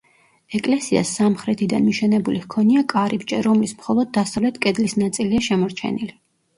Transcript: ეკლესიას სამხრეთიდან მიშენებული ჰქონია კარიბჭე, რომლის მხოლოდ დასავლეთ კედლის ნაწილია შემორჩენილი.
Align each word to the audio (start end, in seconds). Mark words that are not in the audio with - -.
ეკლესიას 0.59 1.11
სამხრეთიდან 1.19 1.85
მიშენებული 1.91 2.41
ჰქონია 2.47 2.85
კარიბჭე, 2.97 3.45
რომლის 3.51 3.79
მხოლოდ 3.79 4.13
დასავლეთ 4.21 4.61
კედლის 4.67 5.01
ნაწილია 5.07 5.49
შემორჩენილი. 5.53 6.15